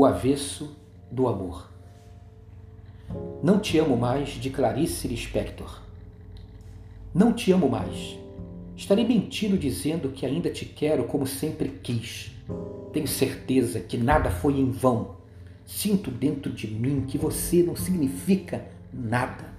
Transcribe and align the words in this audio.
O 0.00 0.04
avesso 0.04 0.76
do 1.10 1.26
amor. 1.26 1.72
Não 3.42 3.58
te 3.58 3.78
amo 3.78 3.96
mais, 3.96 4.28
de 4.28 4.48
Clarice 4.48 5.08
Lispector. 5.08 5.82
Não 7.12 7.32
te 7.32 7.50
amo 7.50 7.68
mais. 7.68 8.16
Estarei 8.76 9.04
mentindo 9.04 9.58
dizendo 9.58 10.10
que 10.10 10.24
ainda 10.24 10.50
te 10.50 10.64
quero 10.64 11.02
como 11.02 11.26
sempre 11.26 11.80
quis. 11.82 12.30
Tenho 12.92 13.08
certeza 13.08 13.80
que 13.80 13.98
nada 13.98 14.30
foi 14.30 14.60
em 14.60 14.70
vão. 14.70 15.16
Sinto 15.66 16.12
dentro 16.12 16.52
de 16.52 16.68
mim 16.68 17.04
que 17.04 17.18
você 17.18 17.64
não 17.64 17.74
significa 17.74 18.68
nada. 18.92 19.52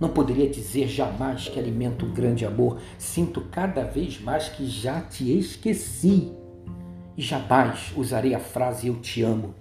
Não 0.00 0.08
poderia 0.08 0.50
dizer 0.50 0.88
jamais 0.88 1.48
que 1.48 1.60
alimento 1.60 2.04
um 2.04 2.12
grande 2.12 2.44
amor. 2.44 2.80
Sinto 2.98 3.42
cada 3.42 3.84
vez 3.84 4.20
mais 4.20 4.48
que 4.48 4.66
já 4.66 5.00
te 5.00 5.38
esqueci. 5.38 6.32
E 7.16 7.22
jamais 7.22 7.92
usarei 7.96 8.34
a 8.34 8.40
frase 8.40 8.88
eu 8.88 8.96
te 8.96 9.22
amo 9.22 9.54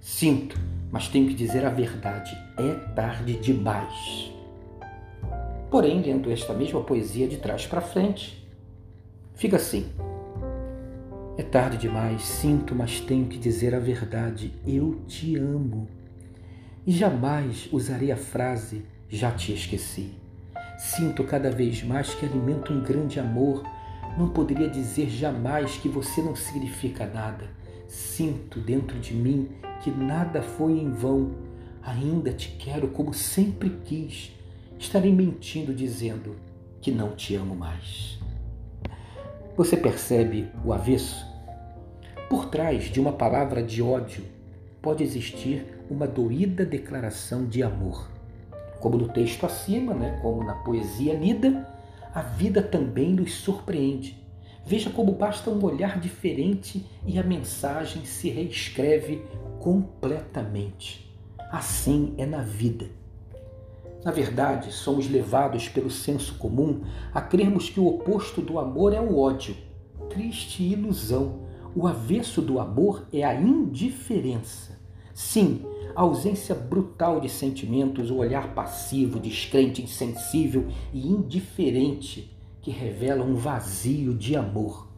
Sinto, 0.00 0.58
mas 0.90 1.08
tenho 1.08 1.28
que 1.28 1.34
dizer 1.34 1.64
a 1.64 1.68
verdade: 1.68 2.36
é 2.56 2.72
tarde 2.94 3.34
demais. 3.34 4.32
Porém, 5.70 6.00
lendo 6.00 6.32
esta 6.32 6.54
mesma 6.54 6.80
poesia 6.82 7.28
de 7.28 7.36
trás 7.36 7.66
para 7.66 7.82
frente, 7.82 8.42
fica 9.34 9.56
assim: 9.56 9.92
é 11.36 11.42
tarde 11.42 11.76
demais, 11.76 12.22
sinto, 12.22 12.74
mas 12.74 12.98
tenho 12.98 13.26
que 13.26 13.36
dizer 13.36 13.74
a 13.74 13.78
verdade: 13.78 14.54
eu 14.66 15.02
te 15.06 15.36
amo. 15.36 15.86
E 16.86 16.92
jamais 16.92 17.68
usarei 17.70 18.10
a 18.10 18.16
frase 18.16 18.82
já 19.10 19.30
te 19.30 19.52
esqueci. 19.52 20.14
Sinto 20.78 21.24
cada 21.24 21.50
vez 21.50 21.82
mais 21.82 22.14
que 22.14 22.24
alimento 22.24 22.72
um 22.72 22.82
grande 22.82 23.20
amor. 23.20 23.62
Não 24.18 24.28
poderia 24.28 24.68
dizer 24.68 25.08
jamais 25.08 25.76
que 25.76 25.88
você 25.88 26.20
não 26.20 26.34
significa 26.34 27.06
nada. 27.06 27.48
Sinto 27.86 28.60
dentro 28.60 28.98
de 28.98 29.14
mim 29.14 29.48
que 29.82 29.90
nada 29.90 30.42
foi 30.42 30.72
em 30.72 30.90
vão. 30.90 31.32
Ainda 31.82 32.32
te 32.32 32.50
quero 32.58 32.88
como 32.88 33.14
sempre 33.14 33.70
quis. 33.84 34.32
Estarei 34.78 35.12
mentindo 35.12 35.74
dizendo 35.74 36.36
que 36.80 36.90
não 36.90 37.14
te 37.14 37.34
amo 37.34 37.54
mais. 37.54 38.18
Você 39.56 39.76
percebe 39.76 40.48
o 40.64 40.72
avesso? 40.72 41.26
Por 42.28 42.46
trás 42.46 42.84
de 42.84 43.00
uma 43.00 43.12
palavra 43.12 43.62
de 43.62 43.82
ódio 43.82 44.24
pode 44.80 45.02
existir 45.02 45.66
uma 45.90 46.06
doída 46.06 46.64
declaração 46.64 47.44
de 47.44 47.62
amor. 47.62 48.08
Como 48.78 48.96
no 48.96 49.08
texto 49.08 49.44
acima, 49.44 49.92
né, 49.92 50.18
como 50.22 50.42
na 50.44 50.54
poesia 50.54 51.12
lida, 51.14 51.68
a 52.14 52.22
vida 52.22 52.62
também 52.62 53.12
nos 53.12 53.34
surpreende. 53.34 54.18
Veja 54.66 54.90
como 54.90 55.12
basta 55.12 55.50
um 55.50 55.64
olhar 55.64 55.98
diferente 55.98 56.84
e 57.06 57.18
a 57.18 57.22
mensagem 57.22 58.04
se 58.04 58.28
reescreve 58.28 59.22
completamente. 59.58 61.10
Assim 61.50 62.14
é 62.18 62.26
na 62.26 62.42
vida. 62.42 62.86
Na 64.04 64.10
verdade, 64.10 64.72
somos 64.72 65.10
levados 65.10 65.68
pelo 65.68 65.90
senso 65.90 66.34
comum 66.36 66.82
a 67.12 67.20
crermos 67.20 67.68
que 67.68 67.78
o 67.78 67.86
oposto 67.86 68.40
do 68.40 68.58
amor 68.58 68.94
é 68.94 69.00
o 69.00 69.18
ódio. 69.18 69.56
Triste 70.08 70.62
ilusão. 70.62 71.48
O 71.74 71.86
avesso 71.86 72.40
do 72.40 72.58
amor 72.58 73.06
é 73.12 73.22
a 73.22 73.34
indiferença. 73.34 74.78
Sim, 75.12 75.64
a 76.00 76.02
ausência 76.02 76.54
brutal 76.54 77.20
de 77.20 77.28
sentimentos, 77.28 78.10
o 78.10 78.16
olhar 78.16 78.54
passivo, 78.54 79.20
descrente, 79.20 79.82
insensível 79.82 80.66
e 80.94 81.06
indiferente 81.06 82.34
que 82.62 82.70
revela 82.70 83.22
um 83.22 83.34
vazio 83.34 84.14
de 84.14 84.34
amor. 84.34 84.88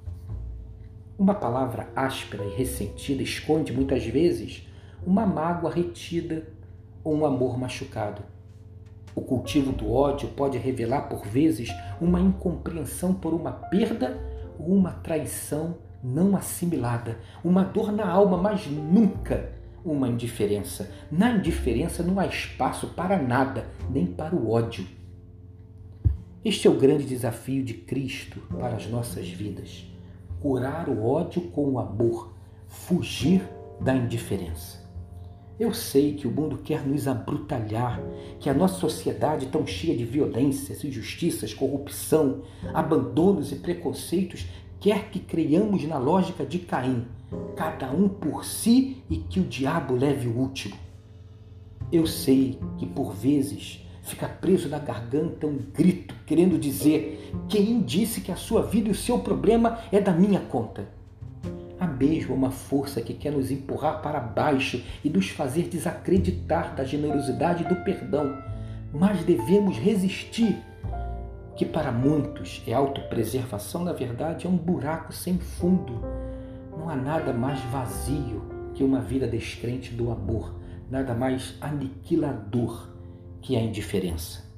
Uma 1.19 1.35
palavra 1.35 1.91
áspera 1.97 2.45
e 2.45 2.55
ressentida 2.55 3.21
esconde 3.21 3.73
muitas 3.73 4.07
vezes 4.07 4.65
uma 5.05 5.27
mágoa 5.27 5.73
retida 5.73 6.47
ou 7.03 7.17
um 7.17 7.27
amor 7.27 7.59
machucado. 7.59 8.23
O 9.13 9.23
cultivo 9.23 9.73
do 9.73 9.93
ódio 9.93 10.29
pode 10.29 10.57
revelar 10.57 11.09
por 11.09 11.27
vezes 11.27 11.69
uma 12.01 12.21
incompreensão 12.21 13.13
por 13.13 13.35
uma 13.35 13.51
perda 13.51 14.21
ou 14.57 14.69
uma 14.69 14.93
traição 14.93 15.79
não 16.01 16.37
assimilada, 16.37 17.19
uma 17.43 17.65
dor 17.65 17.91
na 17.91 18.09
alma, 18.09 18.37
mas 18.37 18.69
nunca 18.69 19.62
uma 19.85 20.09
indiferença. 20.09 20.91
Na 21.11 21.31
indiferença 21.31 22.03
não 22.03 22.19
há 22.19 22.27
espaço 22.27 22.89
para 22.89 23.21
nada, 23.21 23.67
nem 23.91 24.07
para 24.07 24.35
o 24.35 24.51
ódio. 24.51 24.87
Este 26.45 26.67
é 26.67 26.71
o 26.71 26.79
grande 26.79 27.05
desafio 27.05 27.65
de 27.65 27.75
Cristo 27.75 28.41
para 28.51 28.77
as 28.77 28.87
nossas 28.89 29.29
vidas 29.29 29.93
curar 30.43 30.89
o 30.89 31.07
ódio 31.07 31.41
com 31.41 31.71
o 31.71 31.79
amor, 31.79 32.35
fugir 32.67 33.49
da 33.81 33.95
indiferença. 33.95 34.83
Eu 35.61 35.73
sei 35.73 36.15
que 36.15 36.27
o 36.27 36.31
mundo 36.33 36.59
quer 36.59 36.85
nos 36.85 37.07
abrutalhar, 37.07 38.03
que 38.41 38.51
a 38.51 38.55
nossa 38.55 38.75
sociedade 38.75 39.47
tão 39.47 39.65
cheia 39.65 39.97
de 39.97 40.05
violências, 40.05 40.83
injustiças, 40.83 41.55
corrupção, 41.55 42.43
abandonos 42.75 43.53
e 43.53 43.57
preconceitos 43.57 44.47
quer 44.83 45.11
que 45.11 45.21
creiamos 45.21 45.85
na 45.85 45.97
lógica 45.97 46.45
de 46.45 46.59
Caim, 46.59 47.07
cada 47.57 47.89
um 47.93 48.09
por 48.09 48.45
si 48.45 49.01
e 49.09 49.17
que 49.17 49.39
o 49.39 49.45
diabo 49.45 49.95
leve 49.95 50.27
o 50.27 50.37
último. 50.37 50.75
Eu 51.93 52.05
sei 52.05 52.59
que 52.79 52.85
por 52.85 53.13
vezes 53.13 53.87
fica 54.03 54.29
preso 54.29 54.69
na 54.69 54.81
garganta 54.81 55.47
um 55.47 55.57
grito 55.73 56.17
querendo 56.27 56.59
dizer: 56.59 57.33
quem 57.49 57.81
disse 57.81 58.21
que 58.21 58.33
a 58.33 58.37
sua 58.37 58.63
vida 58.63 58.89
e 58.89 58.91
o 58.93 58.95
seu 58.95 59.21
problema 59.21 59.79
é 59.93 60.01
da 60.01 60.13
minha 60.13 60.41
conta? 60.41 60.89
Há 61.79 61.87
mesmo 61.87 62.35
uma 62.35 62.51
força 62.51 63.01
que 63.01 63.15
quer 63.15 63.31
nos 63.31 63.53
empurrar 63.53 64.03
para 64.03 64.19
baixo 64.19 64.83
e 65.05 65.09
nos 65.09 65.29
fazer 65.29 65.69
desacreditar 65.69 66.75
da 66.75 66.83
generosidade 66.83 67.63
e 67.63 67.69
do 67.69 67.77
perdão, 67.85 68.37
mas 68.93 69.25
devemos 69.25 69.79
resistir. 69.79 70.57
Que 71.57 71.67
para 71.67 71.93
muitos 71.93 72.63
é 72.67 72.73
autopreservação, 72.73 73.85
na 73.85 73.93
verdade, 73.93 74.47
é 74.47 74.51
um 74.51 74.57
buraco 74.57 75.13
sem 75.13 75.39
fundo. 75.39 76.01
Não 76.77 76.89
há 76.89 76.97
nada 76.97 77.33
mais 77.33 77.61
vazio 77.65 78.43
que 78.75 78.83
uma 78.83 79.01
vida 79.01 79.27
descrente 79.27 79.93
do 79.93 80.11
amor, 80.11 80.55
nada 80.91 81.15
mais 81.15 81.55
aniquilador 81.61 82.89
que 83.41 83.57
a 83.57 83.61
indiferença. 83.61 84.51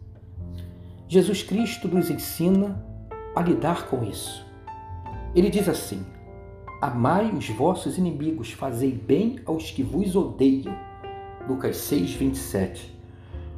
Jesus 1.09 1.43
Cristo 1.43 1.89
nos 1.89 2.11
ensina 2.11 2.83
a 3.35 3.43
lidar 3.43 3.89
com 3.89 4.05
isso. 4.05 4.47
Ele 5.35 5.51
diz 5.51 5.69
assim: 5.69 6.05
Amai 6.81 7.31
os 7.31 7.49
vossos 7.49 7.99
inimigos, 7.99 8.53
fazei 8.53 8.93
bem 8.93 9.41
aos 9.45 9.71
que 9.71 9.83
vos 9.83 10.15
odeiam. 10.15 10.77
Lucas 11.49 11.77
6, 11.79 12.15
27. 12.15 12.94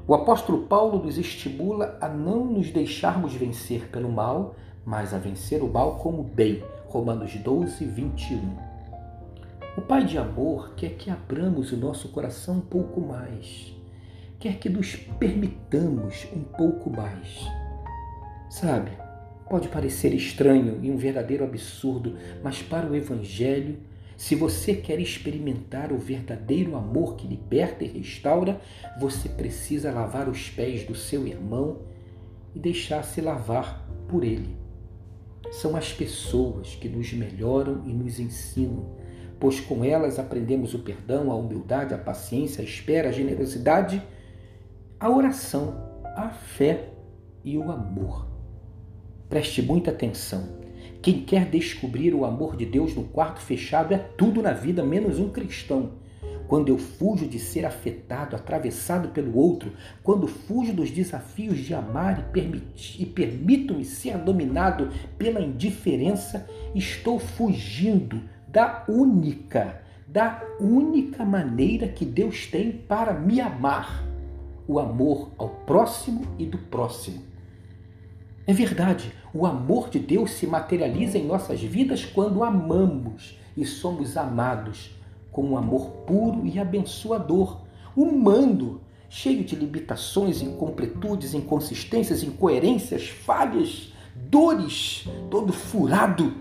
O 0.07 0.15
apóstolo 0.15 0.67
Paulo 0.67 1.03
nos 1.05 1.19
estimula 1.19 1.99
a 2.01 2.09
não 2.09 2.45
nos 2.45 2.71
deixarmos 2.71 3.35
vencer 3.35 3.89
pelo 3.89 4.11
mal, 4.11 4.55
mas 4.85 5.13
a 5.13 5.19
vencer 5.19 5.63
o 5.63 5.69
mal 5.69 5.97
como 5.97 6.23
bem. 6.23 6.63
Romanos 6.87 7.35
12, 7.35 7.85
21. 7.85 8.57
O 9.77 9.83
Pai 9.83 10.05
de 10.05 10.17
amor 10.17 10.75
quer 10.77 10.91
que 10.91 11.11
abramos 11.11 11.73
o 11.73 11.77
nosso 11.77 12.09
coração 12.09 12.57
um 12.57 12.61
pouco 12.61 13.01
mais 13.01 13.77
quer 14.39 14.59
que 14.59 14.69
nos 14.69 14.97
permitamos 15.19 16.27
um 16.35 16.43
pouco 16.43 16.91
mais. 16.91 17.47
Sabe, 18.49 18.93
pode 19.49 19.69
parecer 19.69 20.15
estranho 20.15 20.79
e 20.83 20.91
um 20.91 20.97
verdadeiro 20.97 21.45
absurdo, 21.45 22.17
mas 22.43 22.63
para 22.63 22.87
o 22.87 22.95
Evangelho, 22.95 23.79
se 24.17 24.35
você 24.35 24.75
quer 24.75 24.99
experimentar 24.99 25.93
o 25.93 25.99
verdadeiro 25.99 26.75
amor 26.75 27.17
que 27.17 27.27
liberta 27.27 27.85
e 27.85 27.89
restaura, 27.89 28.61
você 28.99 29.29
precisa 29.29 29.93
lavar 29.93 30.29
os 30.29 30.49
pés 30.49 30.85
do 30.85 30.95
seu 30.95 31.27
irmão 31.27 31.83
e 32.55 32.59
deixar-se 32.59 33.21
lavar 33.21 33.87
por 34.09 34.25
ele. 34.25 34.57
São 35.53 35.77
as 35.77 35.93
pessoas 35.93 36.75
que 36.75 36.89
nos 36.89 37.13
melhoram 37.13 37.83
e 37.87 37.93
nos 37.93 38.19
ensinam, 38.19 38.97
pois 39.39 39.61
com 39.61 39.85
elas 39.85 40.19
aprendemos 40.19 40.75
o 40.75 40.81
perdão, 40.81 41.31
a 41.31 41.37
humildade, 41.37 41.95
a 41.95 41.99
paciência, 41.99 42.63
a 42.63 42.65
espera, 42.65 43.11
a 43.11 43.13
generosidade 43.13 44.03
a 44.99 45.11
oração, 45.11 45.75
a 46.17 46.31
fé 46.31 46.89
e 47.45 47.59
o 47.59 47.71
amor. 47.71 48.27
Preste 49.29 49.61
muita 49.61 49.91
atenção. 49.91 50.66
Quem 51.03 51.23
quer 51.23 51.47
descobrir 51.47 52.15
o 52.15 52.25
amor 52.25 52.57
de 52.57 52.67
Deus 52.67 52.95
no 52.95 53.05
quarto 53.05 53.41
fechado 53.41 53.95
é 53.95 53.99
tudo 53.99 54.43
na 54.43 54.53
vida 54.53 54.83
menos 54.83 55.19
um 55.19 55.31
cristão. 55.31 55.93
Quando 56.49 56.69
eu 56.69 56.79
fujo 56.79 57.27
de 57.27 57.39
ser 57.39 57.65
afetado, 57.65 58.37
atravessado 58.37 59.09
pelo 59.09 59.37
outro, 59.37 59.73
quando 60.03 60.29
fujo 60.29 60.73
dos 60.73 60.91
desafios 60.91 61.59
de 61.59 61.75
amar 61.75 62.31
e, 62.35 63.03
e 63.03 63.07
permito-me 63.07 63.85
ser 63.85 64.17
dominado 64.19 64.91
pela 65.19 65.41
indiferença, 65.41 66.49
estou 66.75 67.19
fugindo 67.19 68.23
da 68.47 68.85
única, 68.89 69.83
da 70.07 70.43
única 70.61 71.25
maneira 71.25 71.89
que 71.89 72.05
Deus 72.05 72.47
tem 72.47 72.71
para 72.71 73.13
me 73.13 73.41
amar 73.41 74.05
o 74.69 74.79
amor 74.79 75.31
ao 75.37 75.49
próximo 75.49 76.23
e 76.39 76.47
do 76.47 76.59
próximo. 76.59 77.36
É 78.47 78.53
verdade, 78.53 79.13
o 79.35 79.45
amor 79.45 79.91
de 79.91 79.99
Deus 79.99 80.31
se 80.31 80.47
materializa 80.47 81.19
em 81.19 81.27
nossas 81.27 81.61
vidas 81.61 82.05
quando 82.05 82.45
amamos 82.45 83.37
e 83.57 83.67
somos 83.67 84.17
amados 84.17 84.95
com 85.33 85.43
um 85.51 85.57
amor 85.59 85.91
puro 86.07 86.47
e 86.47 86.59
abençoador, 86.59 87.63
humano, 87.95 88.81
cheio 89.09 89.45
de 89.45 89.57
limitações, 89.57 90.41
incompletudes, 90.43 91.35
inconsistências, 91.35 92.23
incoerências, 92.23 93.09
falhas, 93.09 93.93
dores, 94.15 95.07
todo 95.29 95.53
furado, 95.53 96.33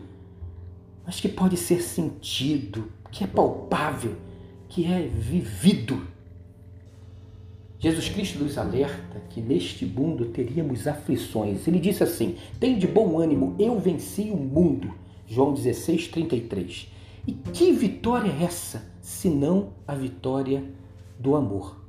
mas 1.05 1.19
que 1.19 1.27
pode 1.27 1.57
ser 1.57 1.81
sentido, 1.81 2.91
que 3.11 3.23
é 3.23 3.27
palpável, 3.27 4.15
que 4.69 4.85
é 4.85 5.01
vivido. 5.07 6.07
Jesus 7.77 8.09
Cristo 8.09 8.39
nos 8.39 8.57
alerta 8.57 9.21
que 9.29 9.41
neste 9.41 9.85
mundo 9.85 10.25
teríamos 10.25 10.87
aflições. 10.87 11.67
Ele 11.67 11.79
disse 11.79 12.03
assim: 12.03 12.35
Tem 12.59 12.77
de 12.77 12.87
bom 12.87 13.19
ânimo, 13.19 13.55
eu 13.59 13.79
venci 13.79 14.31
o 14.31 14.37
mundo. 14.37 14.93
João 15.27 15.53
16, 15.53 16.07
33. 16.07 16.91
E 17.27 17.31
que 17.31 17.71
vitória 17.71 18.31
é 18.31 18.43
essa, 18.43 18.91
senão 19.01 19.73
a 19.87 19.95
vitória 19.95 20.63
do 21.19 21.35
amor? 21.35 21.83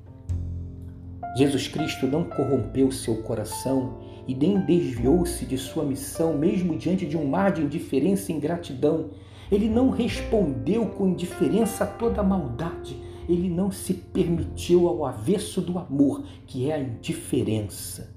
Jesus 1.36 1.68
Cristo 1.68 2.06
não 2.06 2.24
corrompeu 2.24 2.90
seu 2.90 3.22
coração 3.22 3.98
e 4.26 4.34
nem 4.34 4.58
desviou-se 4.60 5.44
de 5.44 5.58
sua 5.58 5.84
missão, 5.84 6.36
mesmo 6.36 6.76
diante 6.76 7.06
de 7.06 7.16
um 7.16 7.26
mar 7.26 7.52
de 7.52 7.62
indiferença 7.62 8.32
e 8.32 8.34
ingratidão. 8.34 9.10
Ele 9.52 9.68
não 9.68 9.90
respondeu 9.90 10.86
com 10.86 11.08
indiferença 11.08 11.84
a 11.84 11.86
toda 11.86 12.22
a 12.22 12.24
maldade. 12.24 12.96
Ele 13.28 13.48
não 13.48 13.70
se 13.70 13.94
permitiu 13.94 14.88
ao 14.88 15.04
avesso 15.04 15.60
do 15.60 15.78
amor, 15.78 16.24
que 16.46 16.70
é 16.70 16.74
a 16.74 16.80
indiferença. 16.80 18.14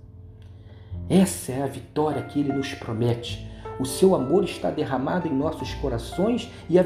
Essa 1.10 1.52
é 1.52 1.64
a 1.64 1.68
vitória 1.68 2.22
que 2.24 2.40
ele 2.40 2.54
nos 2.54 2.74
promete 2.74 3.50
o 3.80 3.86
seu 3.86 4.14
amor 4.14 4.44
está 4.44 4.70
derramado 4.70 5.26
em 5.26 5.34
nossos 5.34 5.74
corações 5.76 6.52
e 6.70 6.78
a, 6.78 6.86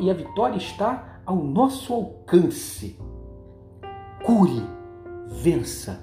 e 0.00 0.10
a 0.10 0.14
vitória 0.14 0.56
está 0.56 1.20
ao 1.24 1.36
nosso 1.36 1.94
alcance. 1.94 2.98
Cure, 4.24 4.66
vença 5.28 6.00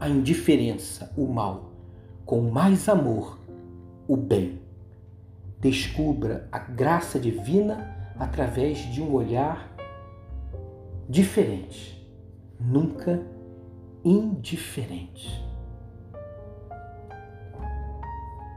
a 0.00 0.08
indiferença, 0.08 1.12
o 1.18 1.26
mal, 1.26 1.72
com 2.24 2.40
mais 2.50 2.88
amor, 2.88 3.38
o 4.08 4.16
bem. 4.16 4.58
Descubra 5.60 6.48
a 6.50 6.58
graça 6.58 7.20
divina 7.20 8.14
através 8.18 8.78
de 8.78 9.02
um 9.02 9.12
olhar 9.12 9.73
diferente, 11.08 12.06
nunca 12.60 13.22
indiferente. 14.04 15.44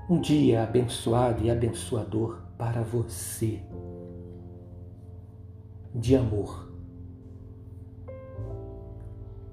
um 0.09 0.21
dia 0.21 0.63
abençoado 0.63 1.43
e 1.43 1.51
abençoador 1.51 2.41
para 2.57 2.81
você, 2.81 3.61
de 5.93 6.15
amor 6.15 6.71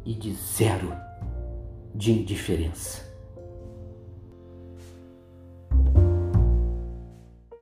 e 0.04 0.14
de 0.14 0.32
zero 0.32 0.92
de 1.94 2.12
indiferença. 2.12 3.13